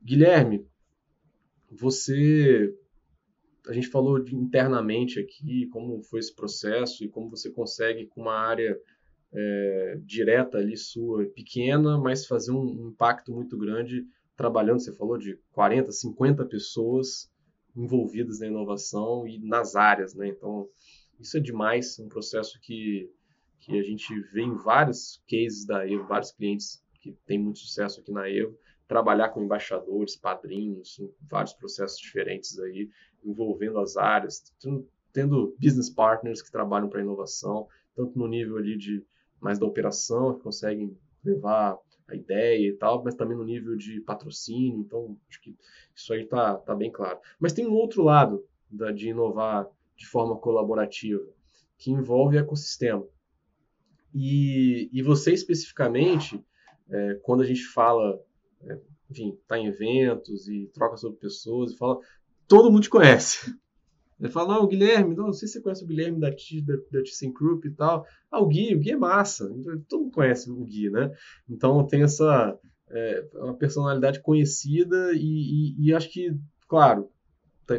[0.03, 0.67] Guilherme,
[1.71, 2.77] você
[3.65, 8.23] a gente falou de, internamente aqui como foi esse processo e como você consegue com
[8.23, 8.77] uma área
[9.31, 14.05] é, direta ali sua, pequena, mas fazer um, um, impacto muito grande
[14.35, 17.31] trabalhando, você falou de 40, 50 pessoas
[17.73, 20.27] envolvidas na inovação e nas áreas, né?
[20.27, 20.67] Então,
[21.19, 23.09] isso é demais, um processo que,
[23.59, 27.99] que a gente vê em vários cases da Evo, vários clientes que têm muito sucesso
[27.99, 30.99] aqui na Evo, trabalhar com embaixadores, padrinhos,
[31.29, 32.89] vários processos diferentes aí,
[33.23, 34.43] envolvendo as áreas,
[35.11, 39.03] tendo business partners que trabalham para inovação, tanto no nível ali de
[39.39, 44.01] mais da operação, que conseguem levar a ideia e tal, mas também no nível de
[44.01, 45.55] patrocínio, então acho que
[45.95, 47.19] isso aí está tá bem claro.
[47.39, 51.23] Mas tem um outro lado da, de inovar de forma colaborativa,
[51.77, 53.05] que envolve ecossistema.
[54.13, 56.43] E, e você especificamente,
[56.89, 58.19] é, quando a gente fala,
[58.61, 58.79] é,
[59.09, 61.99] enfim, está em eventos e troca sobre pessoas e fala,
[62.47, 63.55] todo mundo te conhece.
[64.19, 66.75] Ele fala, não, o Guilherme, não, não sei se você conhece o Guilherme da, da,
[66.91, 68.05] da ThyssenKrupp e tal.
[68.31, 69.49] Ah, o Gui, o Gui é massa.
[69.89, 71.11] Todo mundo conhece o Gui, né?
[71.49, 72.57] Então tem essa
[72.89, 76.33] é, uma personalidade conhecida e, e, e, acho que,
[76.67, 77.09] claro,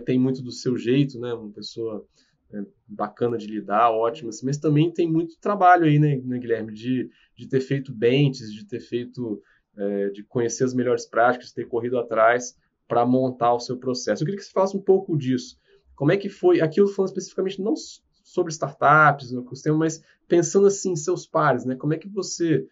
[0.04, 1.32] tem muito do seu jeito, né?
[1.34, 2.06] Uma pessoa
[2.52, 6.72] é, bacana de lidar, ótima, assim, mas também tem muito trabalho aí, né, né Guilherme,
[6.72, 9.42] de, de ter feito bentes, de ter feito,
[9.76, 14.22] é, de conhecer as melhores práticas, ter corrido atrás para montar o seu processo.
[14.22, 15.58] Eu queria que você falasse um pouco disso.
[15.96, 17.74] Como é que foi, aquilo falando especificamente não
[18.22, 21.76] sobre startups, no ecossistema, mas pensando assim em seus pares, né?
[21.76, 22.66] Como é que você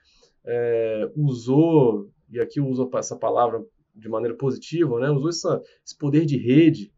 [0.44, 5.11] é, usou, e aqui eu uso essa palavra de maneira positiva, né?
[5.11, 6.92] Usou essa, esse poder de rede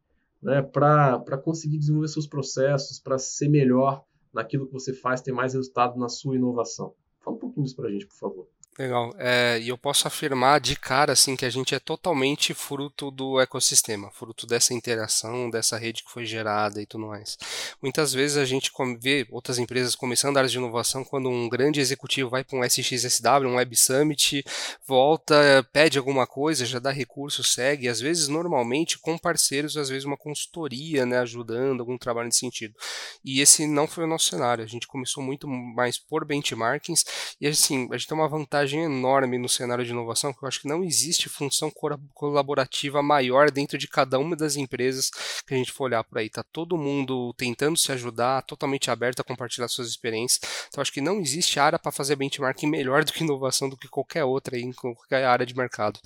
[0.44, 0.62] né?
[0.62, 5.98] para conseguir desenvolver seus processos, para ser melhor naquilo que você faz, ter mais resultado
[5.98, 6.94] na sua inovação.
[7.20, 8.48] Fala um pouquinho disso para a gente, por favor.
[8.76, 9.14] Legal.
[9.18, 13.38] É, e eu posso afirmar de cara assim que a gente é totalmente fruto do
[13.40, 17.38] ecossistema, fruto dessa interação, dessa rede que foi gerada e tudo mais.
[17.80, 22.30] Muitas vezes a gente vê outras empresas começando áreas de inovação quando um grande executivo
[22.30, 24.44] vai para um SXSW, um Web Summit,
[24.84, 30.04] volta, pede alguma coisa, já dá recurso, segue, às vezes normalmente com parceiros, às vezes
[30.04, 32.74] uma consultoria, né, ajudando, algum trabalho nesse sentido.
[33.24, 34.64] E esse não foi o nosso cenário.
[34.64, 37.04] A gente começou muito mais por benchmarkings
[37.40, 40.48] e assim, a gente tem uma vantagem vantagem enorme no cenário de inovação, que eu
[40.48, 41.70] acho que não existe função
[42.14, 45.10] colaborativa maior dentro de cada uma das empresas
[45.46, 46.30] que a gente for olhar por aí.
[46.30, 50.40] Tá todo mundo tentando se ajudar, totalmente aberto a compartilhar suas experiências.
[50.68, 53.88] Então acho que não existe área para fazer benchmarking melhor do que inovação do que
[53.88, 56.00] qualquer outra aí, em qualquer área de mercado.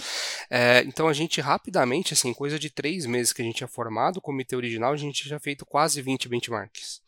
[0.51, 4.18] É, então a gente rapidamente, assim, coisa de três meses que a gente é formado,
[4.18, 7.01] o comitê original, a gente já feito quase 20 benchmarks.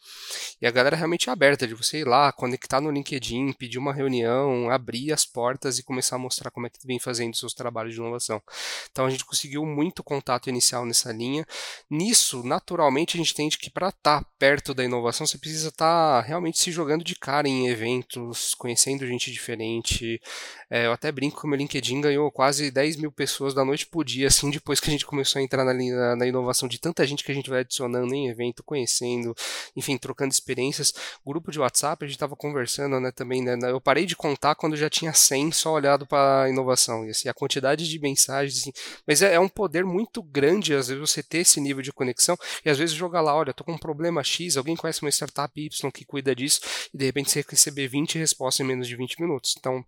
[0.60, 3.92] E a galera realmente é aberta de você ir lá, conectar no LinkedIn, pedir uma
[3.92, 7.94] reunião, abrir as portas e começar a mostrar como é que vem fazendo seus trabalhos
[7.94, 8.42] de inovação.
[8.90, 11.46] Então a gente conseguiu muito contato inicial nessa linha.
[11.88, 16.20] Nisso, naturalmente, a gente entende que para estar tá perto da inovação, você precisa estar
[16.22, 20.20] tá realmente se jogando de cara em eventos, conhecendo gente diferente.
[20.68, 23.86] É, eu até brinco que o meu LinkedIn ganhou quase 10 mil pessoas da noite
[23.86, 26.78] por dia, assim, depois que a gente começou a entrar na, na, na inovação, de
[26.78, 29.34] tanta gente que a gente vai adicionando em evento, conhecendo,
[29.76, 30.92] enfim, trocando experiências.
[31.24, 34.76] Grupo de WhatsApp, a gente estava conversando, né, também, né, eu parei de contar quando
[34.76, 37.06] já tinha 100 só olhado para inovação.
[37.06, 38.60] E assim, a quantidade de mensagens.
[38.60, 38.72] Assim,
[39.06, 42.36] mas é, é, um poder muito grande, às vezes, você ter esse nível de conexão
[42.64, 45.52] e às vezes jogar lá: olha, tô com um problema X, alguém conhece uma startup
[45.60, 46.60] Y que cuida disso,
[46.92, 49.54] e de repente você receber 20 respostas em menos de 20 minutos.
[49.58, 49.84] Então,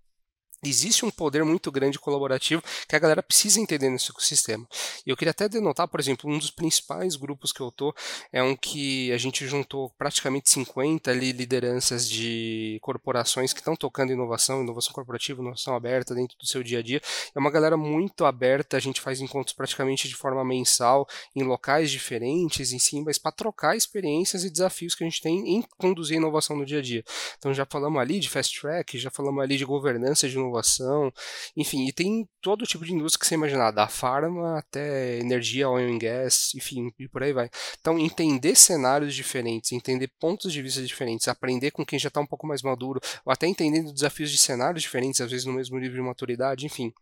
[0.62, 4.66] existe um poder muito grande colaborativo que a galera precisa entender nesse ecossistema.
[5.05, 7.94] E eu queria até denotar, por exemplo, um dos principais grupos que eu tô
[8.33, 14.12] é um que a gente juntou praticamente 50 ali lideranças de corporações que estão tocando
[14.12, 17.01] inovação, inovação corporativa, inovação aberta dentro do seu dia a dia.
[17.35, 21.90] É uma galera muito aberta, a gente faz encontros praticamente de forma mensal em locais
[21.90, 26.16] diferentes, em si, mas para trocar experiências e desafios que a gente tem em conduzir
[26.16, 27.05] inovação no dia a dia.
[27.38, 31.12] Então já falamos ali de fast track, já falamos ali de governança de inovação inovação,
[31.56, 35.92] enfim, e tem todo tipo de indústria que você imaginar, da farma até energia, oil
[35.92, 37.50] and gas, enfim, e por aí vai.
[37.80, 42.26] Então, entender cenários diferentes, entender pontos de vista diferentes, aprender com quem já está um
[42.26, 45.96] pouco mais maduro, ou até entendendo desafios de cenários diferentes, às vezes no mesmo nível
[45.96, 46.92] de maturidade, enfim,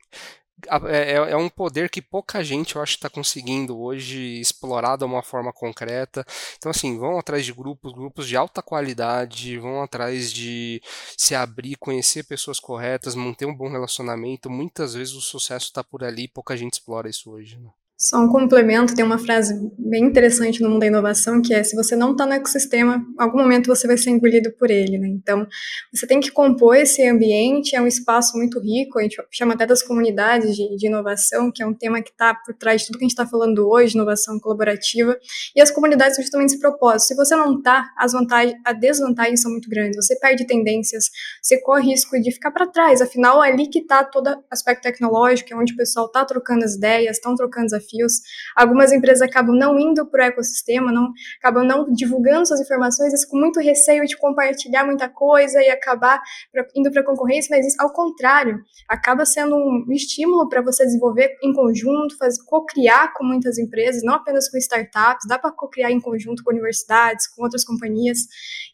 [0.88, 5.04] é, é, é, um poder que pouca gente, eu acho, está conseguindo hoje explorar de
[5.04, 6.24] uma forma concreta.
[6.58, 10.82] Então, assim, vão atrás de grupos, grupos de alta qualidade, vão atrás de
[11.16, 14.50] se abrir, conhecer pessoas corretas, manter um bom relacionamento.
[14.50, 17.58] Muitas vezes o sucesso está por ali, pouca gente explora isso hoje.
[17.58, 17.70] Né?
[18.02, 21.76] Só um complemento, tem uma frase bem interessante no mundo da inovação que é: se
[21.76, 24.96] você não está no ecossistema, em algum momento você vai ser engolido por ele.
[24.96, 25.06] Né?
[25.08, 25.46] Então,
[25.92, 29.66] você tem que compor esse ambiente, é um espaço muito rico, a gente chama até
[29.66, 32.96] das comunidades de, de inovação, que é um tema que está por trás de tudo
[32.96, 35.18] que a gente está falando hoje, inovação colaborativa,
[35.54, 37.08] e as comunidades são justamente esse propósito.
[37.08, 41.10] Se você não está, as vantagens, as desvantagens são muito grandes, você perde tendências,
[41.42, 45.52] você corre risco de ficar para trás, afinal, é ali que está todo aspecto tecnológico,
[45.52, 48.12] é onde o pessoal está trocando as ideias, estão trocando desafios desafios.
[48.56, 53.38] Algumas empresas acabam não indo para o ecossistema, não, acabam não divulgando suas informações, com
[53.38, 56.20] muito receio de compartilhar muita coisa e acabar
[56.52, 60.84] pra, indo para a concorrência, mas isso, ao contrário, acaba sendo um estímulo para você
[60.84, 66.00] desenvolver em conjunto, co-criar com muitas empresas, não apenas com startups, dá para co-criar em
[66.00, 68.18] conjunto com universidades, com outras companhias.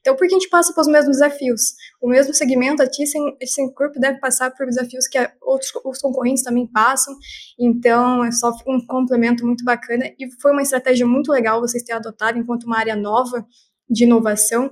[0.00, 1.60] Então, porque a gente passa pelos mesmos desafios?
[2.00, 7.14] O mesmo segmento, a ThyssenKrupp deve passar por desafios que outros os concorrentes também passam,
[7.58, 11.98] então é só um complemento muito bacana e foi uma estratégia muito legal vocês terem
[11.98, 13.46] adotado enquanto uma área nova
[13.88, 14.70] de inovação,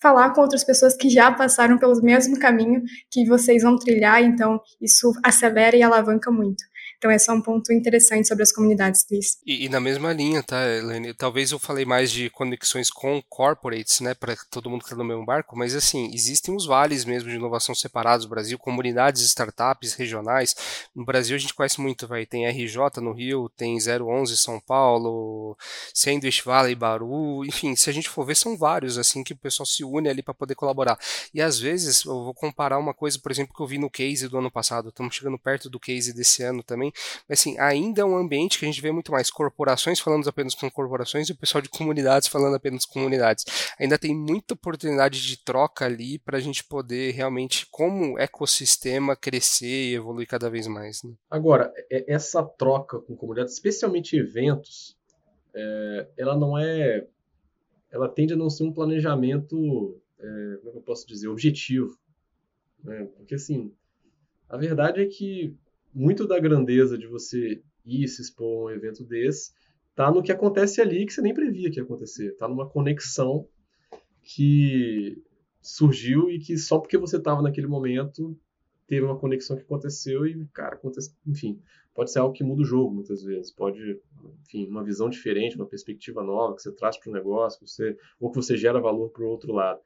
[0.00, 4.60] falar com outras pessoas que já passaram pelo mesmo caminho que vocês vão trilhar, então
[4.80, 6.62] isso acelera e alavanca muito.
[7.00, 9.38] Então, esse é um ponto interessante sobre as comunidades TRIS.
[9.46, 11.14] E, e, na mesma linha, tá, Helene?
[11.14, 15.04] Talvez eu falei mais de conexões com corporates, né, para todo mundo que está no
[15.04, 19.94] mesmo barco, mas assim, existem os vales mesmo de inovação separados no Brasil, comunidades, startups
[19.94, 20.54] regionais.
[20.94, 25.56] No Brasil a gente conhece muito, vai, tem RJ no Rio, tem 011 São Paulo,
[25.94, 29.64] Sandwich Valley, Baru, enfim, se a gente for ver, são vários, assim, que o pessoal
[29.64, 30.98] se une ali para poder colaborar.
[31.32, 34.28] E às vezes, eu vou comparar uma coisa, por exemplo, que eu vi no case
[34.28, 36.89] do ano passado, estamos chegando perto do case desse ano também,
[37.28, 40.54] mas assim, ainda é um ambiente que a gente vê muito mais corporações falando apenas
[40.54, 43.44] com corporações e o pessoal de comunidades falando apenas com comunidades.
[43.78, 49.90] Ainda tem muita oportunidade de troca ali para a gente poder realmente, como ecossistema, crescer
[49.90, 51.02] e evoluir cada vez mais.
[51.02, 51.12] Né?
[51.30, 54.96] Agora, essa troca com comunidades, especialmente eventos,
[55.54, 57.06] é, ela não é.
[57.90, 61.98] Ela tende a não ser um planejamento, é, como é eu posso dizer, objetivo.
[62.84, 63.08] Né?
[63.16, 63.74] Porque, assim,
[64.48, 65.56] a verdade é que
[65.94, 69.52] muito da grandeza de você ir se expor a um evento desse
[69.94, 72.36] tá no que acontece ali que você nem previa que ia acontecer.
[72.36, 73.46] Tá numa conexão
[74.22, 75.22] que
[75.60, 78.34] surgiu e que só porque você estava naquele momento
[78.86, 81.60] teve uma conexão que aconteceu e, cara, acontece, enfim,
[81.94, 83.52] pode ser algo que muda o jogo muitas vezes.
[83.52, 84.00] Pode,
[84.42, 88.32] enfim, uma visão diferente, uma perspectiva nova que você traz para o negócio, você, ou
[88.32, 89.80] que você gera valor para o outro lado.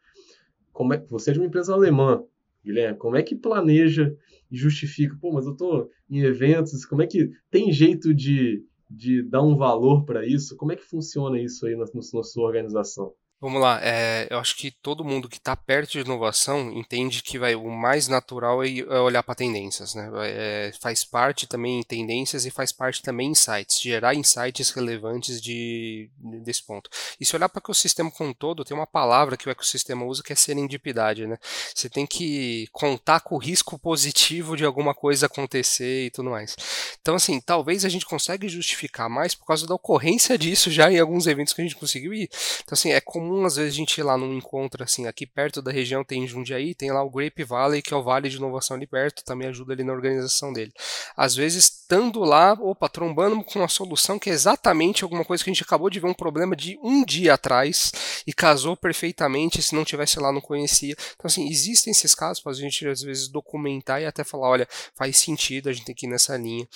[0.73, 2.25] Como é, você é de uma empresa alemã,
[2.65, 4.17] Guilherme, como é que planeja
[4.51, 5.17] e justifica?
[5.21, 9.57] Pô, mas eu estou em eventos, como é que tem jeito de, de dar um
[9.57, 10.57] valor para isso?
[10.57, 13.13] Como é que funciona isso aí na, na sua organização?
[13.41, 17.39] Vamos lá, é, eu acho que todo mundo que está perto de inovação entende que
[17.39, 20.09] vai, o mais natural é, é olhar para tendências, né?
[20.23, 26.09] É, faz parte também tendências e faz parte também insights, gerar insights relevantes de,
[26.43, 26.89] desse ponto.
[27.21, 30.07] E se olhar para o ecossistema como um todo, tem uma palavra que o ecossistema
[30.07, 31.37] usa que é serendipidade, né?
[31.75, 36.57] Você tem que contar com o risco positivo de alguma coisa acontecer e tudo mais.
[36.99, 40.99] Então, assim, talvez a gente consiga justificar mais por causa da ocorrência disso já em
[40.99, 42.31] alguns eventos que a gente conseguiu ir.
[42.63, 45.27] Então, assim, é comum comum às vezes a gente ir lá num encontro assim, aqui
[45.27, 48.37] perto da região tem Jundiaí, tem lá o Grape Valley, que é o Vale de
[48.37, 50.73] Inovação ali perto, também ajuda ali na organização dele.
[51.17, 55.51] Às vezes, estando lá, opa, trombando com uma solução que é exatamente alguma coisa que
[55.51, 57.93] a gente acabou de ver um problema de um dia atrás
[58.27, 60.95] e casou perfeitamente, se não tivesse lá não conhecia.
[61.15, 64.69] Então assim, existem esses casos para a gente às vezes documentar e até falar, olha,
[64.95, 66.67] faz sentido a gente ter que ir nessa linha.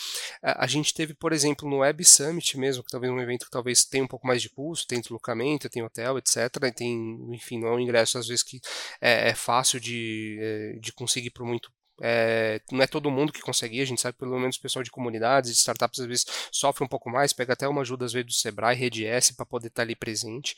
[0.43, 3.85] A gente teve, por exemplo, no Web Summit mesmo, que talvez um evento que talvez
[3.85, 6.38] tenha um pouco mais de pulso, tem deslocamento, tem hotel, etc
[6.75, 8.61] tem, enfim, não é um ingresso às vezes que
[9.01, 11.71] é, é fácil de, é, de conseguir por muito
[12.01, 14.91] é, não é todo mundo que consegue, a gente sabe pelo menos o pessoal de
[14.91, 18.27] comunidades, de startups às vezes sofre um pouco mais, pega até uma ajuda às vezes
[18.27, 20.55] do Sebrae, Rede S para poder estar tá ali presente,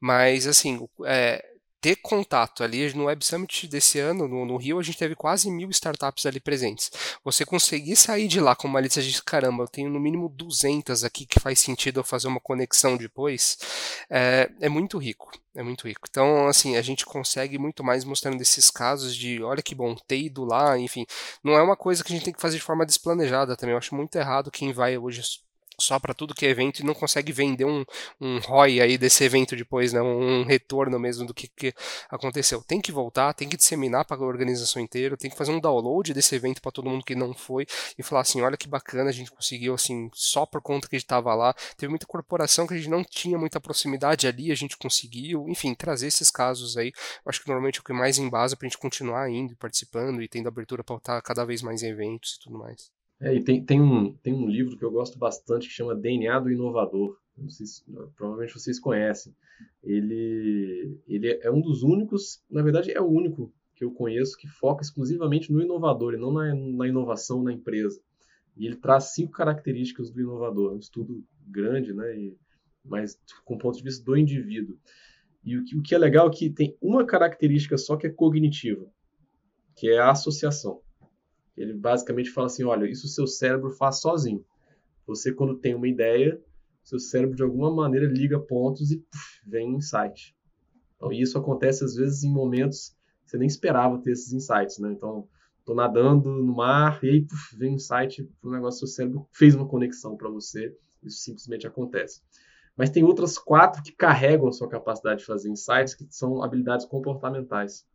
[0.00, 1.44] mas assim, é,
[1.84, 5.50] ter contato ali no Web Summit desse ano, no, no, Rio, a gente teve quase
[5.50, 6.90] mil startups ali presentes.
[7.22, 11.04] Você conseguir sair de lá com uma lista de caramba, eu tenho no mínimo 200
[11.04, 13.58] aqui que faz sentido eu fazer uma conexão depois,
[14.08, 15.30] é, é muito rico.
[15.54, 16.06] É muito rico.
[16.08, 20.18] Então, assim, a gente consegue muito mais mostrando esses casos de, olha que bom, ter
[20.18, 21.04] ido lá, enfim.
[21.44, 23.74] Não é uma coisa que a gente tem que fazer de forma desplanejada também.
[23.74, 25.20] Eu acho muito errado quem vai hoje
[25.78, 27.84] só para tudo que é evento e não consegue vender um,
[28.20, 30.00] um ROI aí desse evento depois, né?
[30.00, 31.74] um retorno mesmo do que, que
[32.08, 32.62] aconteceu.
[32.62, 36.12] Tem que voltar, tem que disseminar para a organização inteira, tem que fazer um download
[36.12, 37.66] desse evento para todo mundo que não foi
[37.98, 40.98] e falar assim, olha que bacana, a gente conseguiu assim, só por conta que a
[40.98, 41.54] gente estava lá.
[41.76, 45.74] Teve muita corporação que a gente não tinha muita proximidade ali, a gente conseguiu, enfim,
[45.74, 46.92] trazer esses casos aí.
[47.24, 49.56] Eu acho que normalmente é o que mais embasa para a gente continuar indo e
[49.56, 52.90] participando e tendo abertura para estar cada vez mais em eventos e tudo mais.
[53.24, 56.38] É, e tem, tem, um, tem um livro que eu gosto bastante que chama DNA
[56.40, 57.18] do Inovador.
[57.48, 57.82] Se,
[58.14, 59.34] provavelmente vocês conhecem.
[59.82, 64.46] Ele, ele é um dos únicos, na verdade é o único que eu conheço que
[64.46, 67.98] foca exclusivamente no inovador e não na, na inovação na empresa.
[68.56, 70.72] E ele traz cinco características do inovador.
[70.72, 72.16] É um estudo grande, né?
[72.16, 72.36] E,
[72.84, 74.78] mas com ponto de vista do indivíduo.
[75.42, 78.10] E o que, o que é legal é que tem uma característica só que é
[78.10, 78.86] cognitiva,
[79.74, 80.83] que é a associação.
[81.56, 84.44] Ele basicamente fala assim: olha, isso o seu cérebro faz sozinho.
[85.06, 86.40] Você, quando tem uma ideia,
[86.82, 89.04] seu cérebro de alguma maneira liga pontos e
[89.46, 90.34] vem um insight.
[90.96, 94.92] Então, isso acontece às vezes em momentos que você nem esperava ter esses insights, né?
[94.92, 99.54] Então, estou nadando no mar e aí vem um insight o negócio, seu cérebro fez
[99.54, 100.76] uma conexão para você.
[101.02, 102.22] Isso simplesmente acontece.
[102.76, 106.86] Mas tem outras quatro que carregam a sua capacidade de fazer insights, que são habilidades
[106.86, 107.86] comportamentais.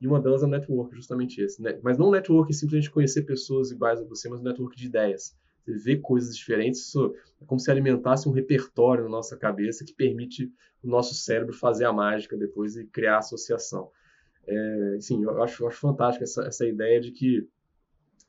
[0.00, 1.60] E uma delas é o network, justamente esse.
[1.60, 1.78] Né?
[1.82, 5.36] Mas não o network simplesmente conhecer pessoas iguais a você, mas o network de ideias.
[5.64, 9.92] Você vê coisas diferentes, isso é como se alimentasse um repertório na nossa cabeça que
[9.92, 13.90] permite o nosso cérebro fazer a mágica depois e criar associação.
[14.46, 17.46] É, sim, eu acho, eu acho fantástica essa, essa ideia de que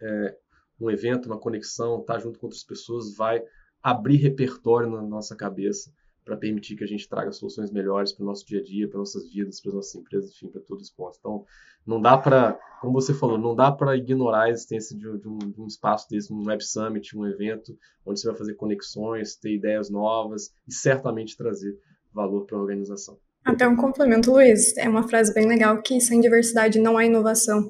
[0.01, 0.35] é,
[0.81, 3.41] um evento, uma conexão, estar tá junto com outras pessoas vai
[3.81, 5.93] abrir repertório na nossa cabeça
[6.29, 8.99] para permitir que a gente traga soluções melhores para o nosso dia a dia, para
[8.99, 11.17] nossas vidas, para as nossas empresas, enfim, para todos os pontos.
[11.17, 11.43] Então,
[11.87, 15.37] não dá para, como você falou, não dá para ignorar a existência de, de, um,
[15.39, 19.55] de, um, espaço desse, um Web Summit, um evento onde você vai fazer conexões, ter
[19.55, 21.75] ideias novas e certamente trazer
[22.13, 23.17] valor para a organização.
[23.43, 24.77] Até um complemento, Luiz.
[24.77, 27.67] É uma frase bem legal que sem diversidade não há inovação.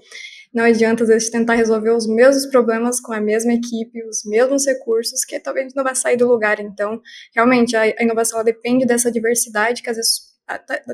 [0.53, 4.65] Não adianta, às vezes, tentar resolver os mesmos problemas com a mesma equipe, os mesmos
[4.65, 6.59] recursos, que talvez não vai sair do lugar.
[6.59, 6.99] Então,
[7.35, 10.21] realmente, a, inovação depende dessa diversidade, que às vezes,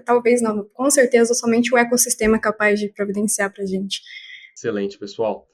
[0.06, 4.02] talvez não, com certeza, somente o ecossistema é capaz de providenciar para a gente.
[4.54, 5.48] Excelente, pessoal.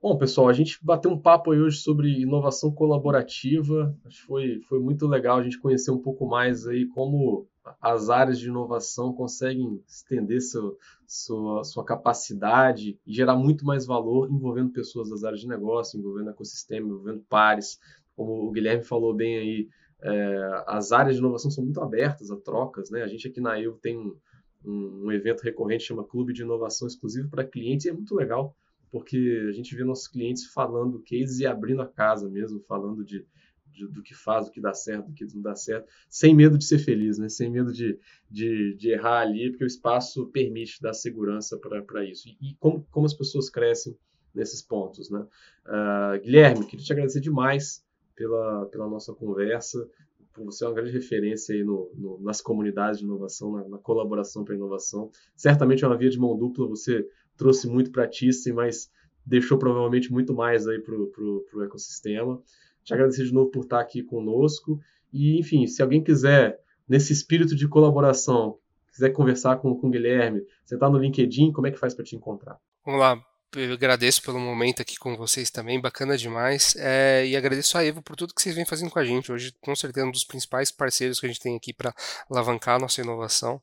[0.00, 3.94] Bom, pessoal, a gente bateu um papo aí hoje sobre inovação colaborativa.
[4.06, 7.46] Acho que foi, foi muito legal a gente conhecer um pouco mais aí como
[7.80, 14.30] as áreas de inovação conseguem estender seu, sua, sua capacidade e gerar muito mais valor
[14.30, 17.78] envolvendo pessoas das áreas de negócio, envolvendo ecossistema, envolvendo pares.
[18.14, 19.68] Como o Guilherme falou bem aí,
[20.02, 22.90] é, as áreas de inovação são muito abertas a trocas.
[22.90, 23.02] Né?
[23.02, 24.16] A gente aqui na EU tem um,
[24.64, 28.54] um, evento recorrente chama Clube de Inovação exclusivo para clientes e é muito legal
[28.94, 33.26] porque a gente vê nossos clientes falando cases e abrindo a casa mesmo, falando de
[33.74, 36.56] de, do que faz, do que dá certo, do que não dá certo, sem medo
[36.56, 37.28] de ser feliz, né?
[37.28, 37.98] sem medo de,
[38.30, 42.28] de, de errar ali, porque o espaço permite dar segurança para isso.
[42.28, 43.96] E, e, como, como as pessoas crescem
[44.34, 45.10] nesses pontos.
[45.10, 45.26] Né?
[45.66, 47.84] Uh, Guilherme, queria te agradecer demais
[48.14, 49.88] pela, pela nossa conversa.
[50.36, 54.44] Você é uma grande referência aí no, no nas comunidades de inovação, na, na colaboração
[54.44, 55.10] para inovação.
[55.36, 58.90] Certamente é uma via de mão dupla, você trouxe muito para ti, mas
[59.24, 62.42] deixou provavelmente muito mais aí para o ecossistema.
[62.84, 64.78] Te agradecer de novo por estar aqui conosco.
[65.12, 68.58] E, enfim, se alguém quiser, nesse espírito de colaboração,
[68.92, 72.04] quiser conversar com, com o Guilherme, você está no LinkedIn, como é que faz para
[72.04, 72.58] te encontrar?
[72.84, 76.74] Vamos lá eu agradeço pelo momento aqui com vocês também, bacana demais.
[76.78, 79.30] É, e agradeço a Evo por tudo que vocês vêm fazendo com a gente.
[79.30, 81.94] Hoje, com certeza, um dos principais parceiros que a gente tem aqui para
[82.30, 83.60] alavancar a nossa inovação.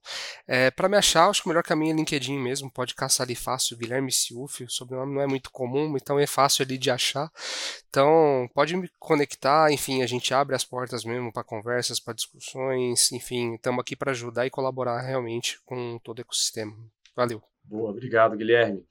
[0.48, 2.72] É, para me achar, acho que o melhor caminho é LinkedIn mesmo.
[2.72, 4.64] Pode caçar ali fácil, Guilherme Siuf.
[4.64, 7.32] O sobrenome não é muito comum, então é fácil ali de achar.
[7.90, 9.72] Então, pode me conectar.
[9.72, 13.12] Enfim, a gente abre as portas mesmo para conversas, para discussões.
[13.12, 16.76] Enfim, estamos aqui para ajudar e colaborar realmente com todo o ecossistema.
[17.16, 17.42] Valeu.
[17.64, 18.86] Boa, obrigado, Guilherme.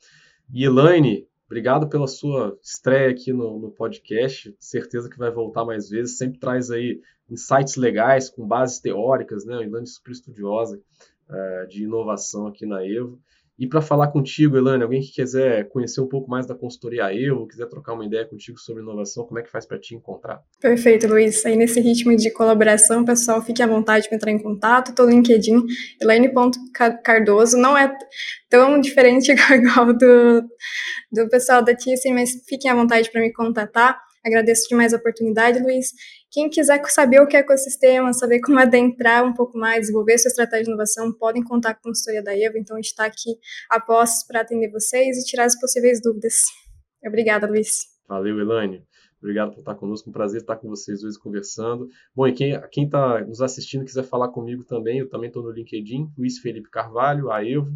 [0.52, 4.52] E Elaine, obrigado pela sua estreia aqui no, no, podcast.
[4.58, 6.18] Certeza que vai voltar mais vezes.
[6.18, 9.54] Sempre traz aí insights legais com bases teóricas, né?
[9.54, 10.80] Elaine é super estudiosa
[11.28, 13.20] uh, de inovação aqui na Evo.
[13.60, 17.46] E para falar contigo, Elane, alguém que quiser conhecer um pouco mais da consultoria Evo,
[17.46, 20.40] quiser trocar uma ideia contigo sobre inovação, como é que faz para te encontrar?
[20.58, 21.44] Perfeito, Luiz.
[21.44, 24.92] Aí nesse ritmo de colaboração, pessoal, fique à vontade para entrar em contato.
[24.92, 25.62] Estou no LinkedIn,
[26.00, 27.58] Elaine.cardoso.
[27.58, 27.94] Não é
[28.48, 30.40] tão diferente igual do,
[31.12, 34.00] do pessoal da Thyssen, mas fiquem à vontade para me contatar.
[34.24, 35.92] Agradeço demais a oportunidade, Luiz.
[36.30, 40.28] Quem quiser saber o que é ecossistema, saber como adentrar um pouco mais, desenvolver sua
[40.28, 42.58] estratégia de inovação, podem contar com a consultoria da Evo.
[42.58, 43.38] Então, a gente está aqui
[43.70, 46.42] a postos para atender vocês e tirar as possíveis dúvidas.
[47.04, 47.86] Obrigada, Luiz.
[48.06, 48.84] Valeu, Elaine.
[49.22, 50.08] Obrigado por estar conosco.
[50.08, 51.88] Um prazer estar com vocês hoje conversando.
[52.14, 56.10] Bom, e quem está nos assistindo quiser falar comigo também, eu também estou no LinkedIn,
[56.16, 57.70] Luiz Felipe Carvalho, a Evo,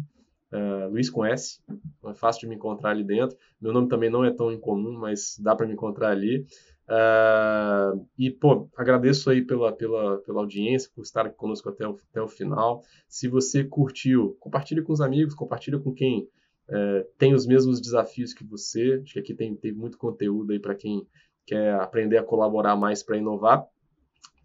[0.55, 1.59] uh, Luiz com S.
[2.05, 3.37] É fácil de me encontrar ali dentro.
[3.59, 6.45] Meu nome também não é tão incomum, mas dá para me encontrar ali.
[6.87, 11.99] Uh, e, pô, agradeço aí pela, pela, pela audiência, por estar aqui conosco até o,
[12.09, 12.83] até o final.
[13.07, 16.29] Se você curtiu, compartilhe com os amigos, compartilhe com quem
[16.69, 19.01] uh, tem os mesmos desafios que você.
[19.03, 21.07] Acho que aqui tem, tem muito conteúdo aí para quem
[21.45, 23.65] quer aprender a colaborar mais para inovar.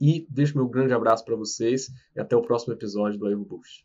[0.00, 3.84] E deixo meu grande abraço para vocês e até o próximo episódio do Evo Boost.